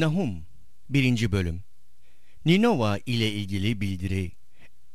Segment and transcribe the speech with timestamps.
[0.00, 0.46] Nahum
[0.88, 1.32] 1.
[1.32, 1.62] Bölüm
[2.44, 4.32] Ninova ile ilgili bildiri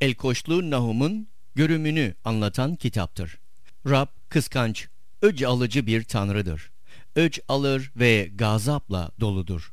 [0.00, 3.38] Elkoşlu Nahum'un görümünü anlatan kitaptır.
[3.86, 4.88] Rab kıskanç,
[5.22, 6.70] öc alıcı bir tanrıdır.
[7.16, 9.72] Öc alır ve gazapla doludur.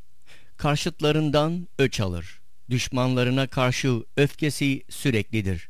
[0.58, 2.40] Karşıtlarından öç alır.
[2.70, 5.70] Düşmanlarına karşı öfkesi süreklidir.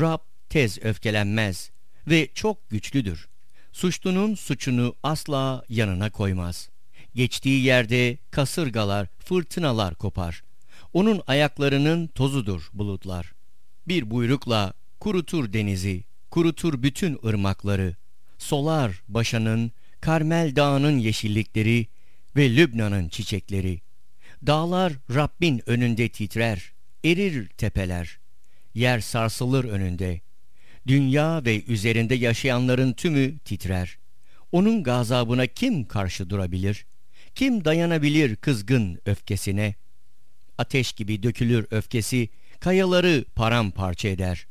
[0.00, 1.70] Rab tez öfkelenmez
[2.06, 3.28] ve çok güçlüdür.
[3.72, 6.73] Suçlunun suçunu asla yanına koymaz.
[7.14, 10.42] Geçtiği yerde kasırgalar, fırtınalar kopar.
[10.92, 13.32] Onun ayaklarının tozudur bulutlar.
[13.88, 17.96] Bir buyrukla kurutur denizi, kurutur bütün ırmakları.
[18.38, 21.86] Solar başanın, Karmel dağının yeşillikleri
[22.36, 23.80] ve Lübnan'ın çiçekleri.
[24.46, 26.72] Dağlar Rabbin önünde titrer,
[27.04, 28.18] erir tepeler.
[28.74, 30.20] Yer sarsılır önünde.
[30.86, 33.98] Dünya ve üzerinde yaşayanların tümü titrer.
[34.52, 36.86] Onun gazabına kim karşı durabilir?
[37.34, 39.74] Kim dayanabilir kızgın öfkesine?
[40.58, 42.28] Ateş gibi dökülür öfkesi,
[42.60, 44.46] kayaları paramparça eder.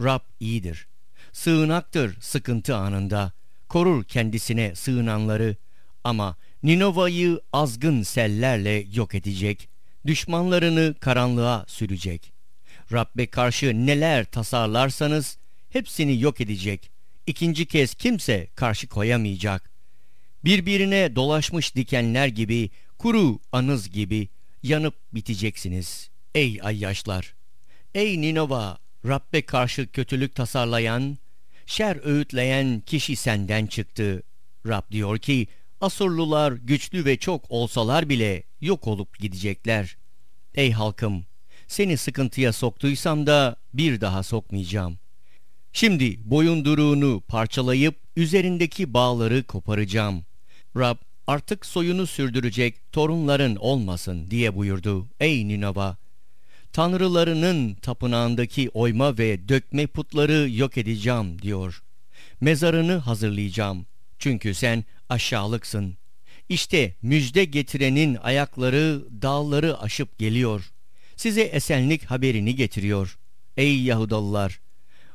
[0.00, 0.86] Rab iyidir.
[1.32, 3.32] Sığınaktır sıkıntı anında.
[3.68, 5.56] Korur kendisine sığınanları.
[6.04, 9.68] Ama Ninova'yı azgın sellerle yok edecek.
[10.06, 12.32] Düşmanlarını karanlığa sürecek.
[12.92, 15.38] Rabbe karşı neler tasarlarsanız
[15.70, 16.90] hepsini yok edecek.
[17.26, 19.70] İkinci kez kimse karşı koyamayacak.
[20.44, 24.28] Birbirine dolaşmış dikenler gibi, kuru anız gibi
[24.62, 26.10] yanıp biteceksiniz.
[26.34, 27.34] Ey ayyaşlar!
[27.94, 28.78] Ey Ninova!
[29.06, 31.18] Rabbe karşı kötülük tasarlayan,
[31.66, 34.22] şer öğütleyen kişi senden çıktı.
[34.66, 35.46] Rab diyor ki,
[35.80, 39.96] Asurlular güçlü ve çok olsalar bile yok olup gidecekler.
[40.54, 41.26] Ey halkım!
[41.68, 44.98] Seni sıkıntıya soktuysam da bir daha sokmayacağım.
[45.72, 50.24] Şimdi boyunduruğunu parçalayıp üzerindeki bağları koparacağım.
[50.78, 55.06] Rab artık soyunu sürdürecek torunların olmasın diye buyurdu.
[55.20, 55.96] Ey Ninova!
[56.72, 61.82] Tanrılarının tapınağındaki oyma ve dökme putları yok edeceğim diyor.
[62.40, 63.86] Mezarını hazırlayacağım.
[64.18, 65.96] Çünkü sen aşağılıksın.
[66.48, 70.70] İşte müjde getirenin ayakları dağları aşıp geliyor.
[71.16, 73.18] Size esenlik haberini getiriyor.
[73.56, 74.60] Ey Yahudalılar!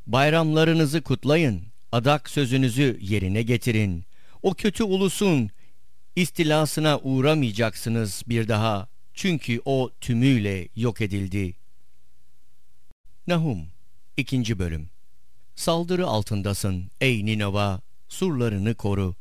[0.07, 1.61] Bayramlarınızı kutlayın.
[1.91, 4.05] Adak sözünüzü yerine getirin.
[4.43, 5.49] O kötü ulusun
[6.15, 8.87] istilasına uğramayacaksınız bir daha.
[9.13, 11.55] Çünkü o tümüyle yok edildi.
[13.27, 13.67] Nahum
[14.17, 14.59] 2.
[14.59, 14.89] Bölüm
[15.55, 19.15] Saldırı altındasın ey Ninova, surlarını koru.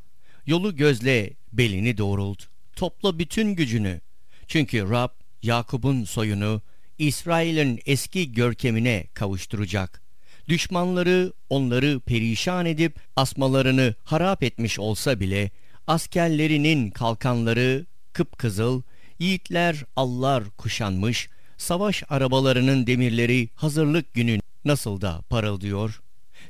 [0.47, 2.47] Yolu gözle, belini doğrult.
[2.77, 4.01] Topla bütün gücünü.
[4.47, 5.11] Çünkü Rab,
[5.43, 6.63] Yakup'un soyunu,
[6.99, 10.02] İsrail'in eski görkemine kavuşturacak.
[10.49, 15.51] Düşmanları onları perişan edip asmalarını harap etmiş olsa bile,
[15.87, 18.83] askerlerinin kalkanları kıpkızıl,
[19.19, 26.03] yiğitler allar kuşanmış, savaş arabalarının demirleri hazırlık günü nasıl da parıldıyor.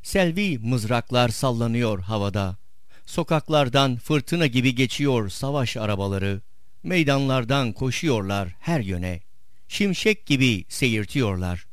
[0.03, 2.57] Selvi mızraklar sallanıyor havada.
[3.07, 6.41] Sokaklardan fırtına gibi geçiyor savaş arabaları.
[6.83, 9.21] Meydanlardan koşuyorlar her yöne.
[9.69, 11.67] Şimşek gibi seyirtiyorlar.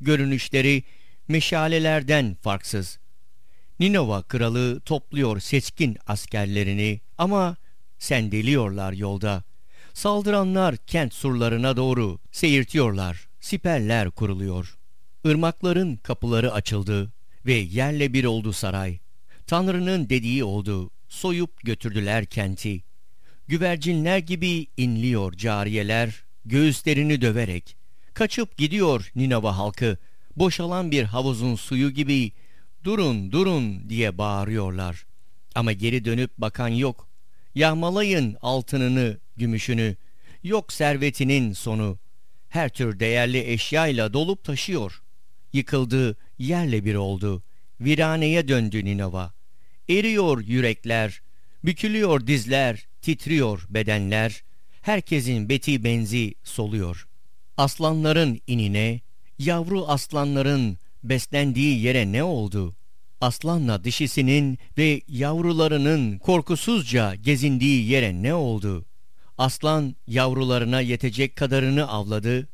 [0.00, 0.82] Görünüşleri
[1.30, 2.98] meşalelerden farksız.
[3.80, 7.56] Ninova kralı topluyor seçkin askerlerini ama
[7.98, 9.44] sendeliyorlar yolda.
[9.94, 13.28] Saldıranlar kent surlarına doğru seyirtiyorlar.
[13.40, 14.78] Siperler kuruluyor.
[15.24, 17.12] Irmakların kapıları açıldı
[17.46, 18.98] ve yerle bir oldu saray.
[19.46, 20.90] Tanrı'nın dediği oldu.
[21.08, 22.82] Soyup götürdüler kenti.
[23.48, 27.76] Güvercinler gibi inliyor cariyeler, göğüslerini döverek.
[28.14, 29.98] Kaçıp gidiyor Ninova halkı.
[30.40, 32.32] Boşalan bir havuzun suyu gibi
[32.84, 35.06] durun durun diye bağırıyorlar.
[35.54, 37.08] Ama geri dönüp bakan yok.
[37.54, 39.96] Yağmalayın altınını, gümüşünü.
[40.42, 41.98] Yok servetinin sonu.
[42.48, 45.02] Her tür değerli eşyayla dolup taşıyor.
[45.52, 47.42] Yıkıldı, yerle bir oldu.
[47.80, 49.32] Viraneye döndü Ninova.
[49.88, 51.22] Eriyor yürekler,
[51.64, 54.42] bükülüyor dizler, titriyor bedenler.
[54.82, 57.08] Herkesin beti benzi soluyor.
[57.56, 59.00] Aslanların inine,
[59.40, 62.74] yavru aslanların beslendiği yere ne oldu?
[63.20, 68.84] Aslanla dişisinin ve yavrularının korkusuzca gezindiği yere ne oldu?
[69.38, 72.48] Aslan yavrularına yetecek kadarını avladı.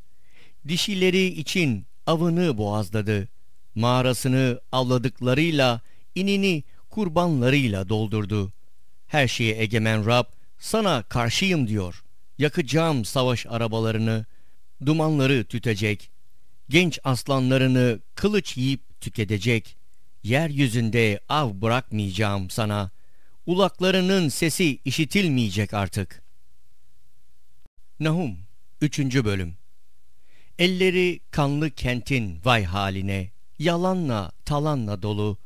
[0.67, 3.27] Dişileri için avını boğazladı.
[3.75, 5.81] Mağarasını avladıklarıyla,
[6.15, 8.51] inini kurbanlarıyla doldurdu.
[9.07, 10.25] Her şeye egemen Rab
[10.59, 12.03] sana karşıyım diyor.
[12.37, 14.25] Yakacağım savaş arabalarını,
[14.85, 16.16] dumanları tütecek.
[16.69, 19.77] Genç aslanlarını kılıç yiyip tüketecek.
[20.23, 22.91] Yeryüzünde av bırakmayacağım sana.
[23.45, 26.23] Ulaklarının sesi işitilmeyecek artık.
[27.99, 28.37] Nahum
[28.81, 28.99] 3.
[28.99, 29.57] Bölüm
[30.59, 35.37] Elleri kanlı kentin vay haline, yalanla talanla dolu,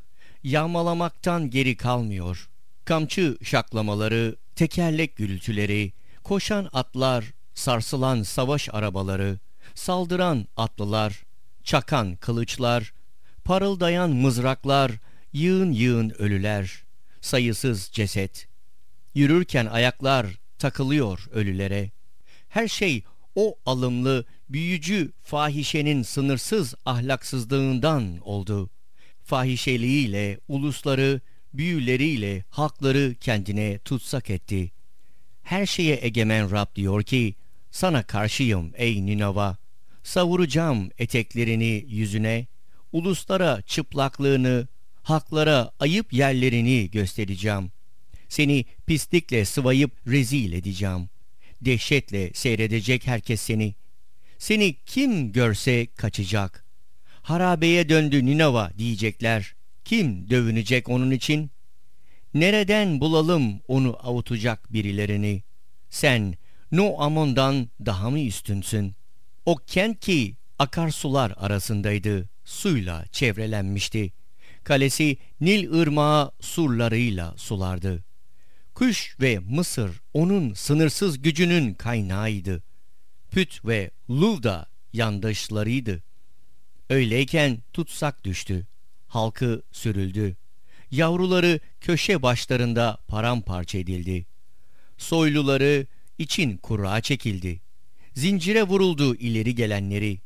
[0.44, 2.50] yağmalamaktan geri kalmıyor.
[2.86, 9.40] Kamçı şaklamaları, tekerlek gürültüleri, koşan atlar, sarsılan savaş arabaları,
[9.76, 11.24] saldıran atlılar,
[11.64, 12.94] çakan kılıçlar,
[13.44, 14.92] parıldayan mızraklar,
[15.34, 16.84] yığın yığın ölüler,
[17.22, 18.48] sayısız ceset.
[19.16, 20.28] Yürürken ayaklar
[20.60, 21.92] takılıyor ölülere.
[22.50, 23.04] Her şey
[23.36, 28.70] o alımlı, büyücü fahişenin sınırsız ahlaksızlığından oldu.
[29.24, 31.22] Fahişeliğiyle ulusları,
[31.54, 34.72] büyüleriyle halkları kendine tutsak etti.
[35.44, 37.36] Her şeye egemen Rab diyor ki,
[37.72, 39.58] sana karşıyım ey Ninova.
[40.04, 42.48] Savuracağım eteklerini yüzüne,
[42.92, 44.68] uluslara çıplaklığını,
[45.04, 47.72] haklara ayıp yerlerini göstereceğim.
[48.30, 51.10] Seni pislikle sıvayıp rezil edeceğim.
[51.62, 53.76] Dehşetle seyredecek herkes seni.
[54.38, 56.66] Seni kim görse kaçacak.
[57.22, 59.56] Harabeye döndü Ninova diyecekler.
[59.86, 61.52] Kim dövünecek onun için?
[62.34, 65.44] Nereden bulalım onu avutacak birilerini?
[65.90, 66.36] Sen
[66.72, 68.96] No Amon'dan daha mı üstünsün?
[69.46, 74.12] O kent ki akarsular arasındaydı, suyla çevrelenmişti.
[74.64, 78.04] Kalesi Nil ırmağı surlarıyla sulardı.
[78.74, 82.64] Kuş ve Mısır onun sınırsız gücünün kaynağıydı.
[83.32, 86.04] Püt ve Luv da yandaşlarıydı.
[86.90, 88.68] Öyleyken tutsak düştü.
[89.08, 90.36] Halkı sürüldü.
[90.92, 94.26] Yavruları köşe başlarında paramparça edildi.
[94.98, 95.88] Soyluları
[96.18, 97.62] için kura çekildi.
[98.14, 100.20] Zincire vuruldu ileri gelenleri.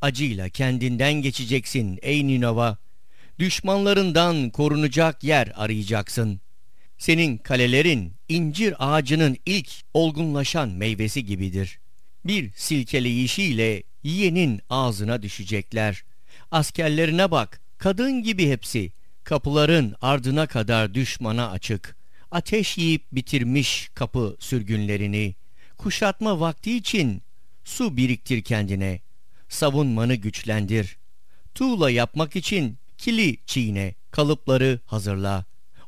[0.00, 2.78] Acıyla kendinden geçeceksin ey Ninova.
[3.38, 6.40] Düşmanlarından korunacak yer arayacaksın.
[6.98, 11.78] Senin kalelerin incir ağacının ilk olgunlaşan meyvesi gibidir.
[12.24, 16.04] Bir silkeleyişiyle yiyenin ağzına düşecekler.
[16.50, 18.92] Askerlerine bak, kadın gibi hepsi.
[19.24, 21.96] Kapıların ardına kadar düşmana açık.
[22.30, 25.34] Ateş yiyip bitirmiş kapı sürgünlerini.
[25.76, 27.22] Kuşatma vakti için
[27.68, 29.00] su biriktir kendine.
[29.48, 30.98] Savunmanı güçlendir.
[31.54, 35.44] Tuğla yapmak için kili çiğne, kalıpları hazırla.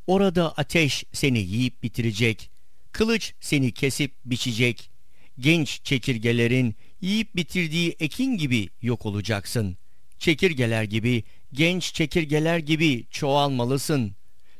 [0.07, 2.49] Orada ateş seni yiyip bitirecek.
[2.91, 4.91] Kılıç seni kesip biçecek.
[5.39, 9.77] Genç çekirgelerin yiyip bitirdiği ekin gibi yok olacaksın.
[10.19, 11.23] Çekirgeler gibi,
[11.53, 14.15] genç çekirgeler gibi çoğalmalısın.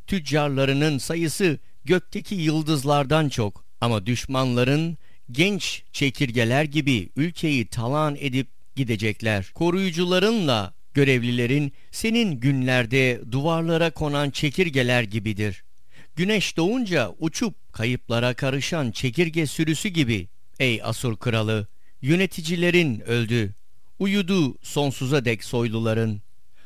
[0.07, 4.97] Tüccarlarının sayısı gökteki yıldızlardan çok ama düşmanların
[5.31, 9.51] genç çekirgeler gibi ülkeyi talan edip gidecekler.
[9.55, 15.63] Koruyucularınla görevlilerin senin günlerde duvarlara konan çekirgeler gibidir.
[16.15, 20.27] Güneş doğunca uçup kayıplara karışan çekirge sürüsü gibi.
[20.59, 21.67] Ey Asur kralı,
[22.01, 23.53] yöneticilerin öldü.
[23.99, 26.21] Uyudu sonsuza dek soyluların.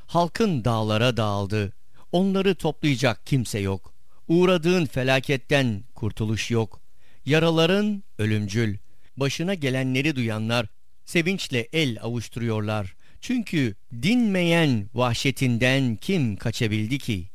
[0.07, 1.73] Halkın dağlara dağıldı.
[2.11, 3.93] Onları toplayacak kimse yok.
[4.27, 6.84] Uğradığın felaketten kurtuluş yok.
[7.25, 8.77] Yaraların ölümcül.
[9.17, 10.67] Başına gelenleri duyanlar
[11.05, 12.95] sevinçle el avuşturuyorlar.
[13.21, 17.29] Çünkü dinmeyen vahşetinden kim kaçabildi ki?